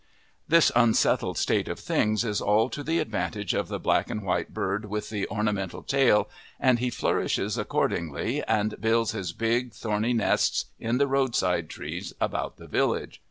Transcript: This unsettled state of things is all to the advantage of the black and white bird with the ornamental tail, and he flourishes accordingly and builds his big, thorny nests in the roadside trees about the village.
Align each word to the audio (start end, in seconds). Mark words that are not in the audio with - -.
This 0.47 0.71
unsettled 0.75 1.37
state 1.37 1.67
of 1.67 1.77
things 1.79 2.23
is 2.25 2.41
all 2.41 2.71
to 2.71 2.81
the 2.83 2.97
advantage 2.97 3.53
of 3.53 3.67
the 3.67 3.77
black 3.79 4.09
and 4.09 4.23
white 4.23 4.51
bird 4.51 4.85
with 4.85 5.11
the 5.11 5.27
ornamental 5.29 5.83
tail, 5.83 6.27
and 6.59 6.79
he 6.79 6.89
flourishes 6.89 7.55
accordingly 7.55 8.43
and 8.45 8.81
builds 8.81 9.11
his 9.11 9.31
big, 9.31 9.73
thorny 9.73 10.13
nests 10.13 10.65
in 10.79 10.97
the 10.97 11.05
roadside 11.05 11.69
trees 11.69 12.13
about 12.19 12.57
the 12.57 12.65
village. 12.67 13.19